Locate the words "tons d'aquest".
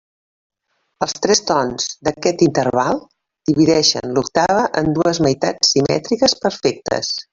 1.49-2.41